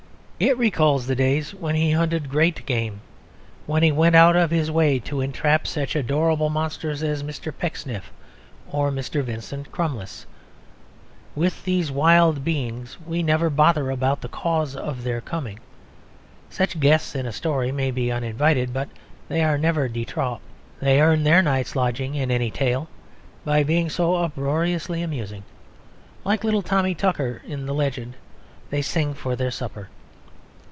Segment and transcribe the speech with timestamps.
[0.43, 3.01] It recalls the days when he hunted great game;
[3.67, 7.53] when he went out of his way to entrap such adorable monsters as Mr.
[7.55, 8.11] Pecksniff
[8.71, 9.21] or Mr.
[9.23, 10.25] Vincent Crummles.
[11.35, 15.59] With these wild beings we never bother about the cause of their coming.
[16.49, 18.89] Such guests in a story may be uninvited, but
[19.29, 20.41] they are never de trop.
[20.79, 22.89] They earn their night's lodging in any tale
[23.45, 25.43] by being so uproariously amusing;
[26.25, 28.15] like little Tommy Tucker in the legend,
[28.71, 29.89] they sing for their supper.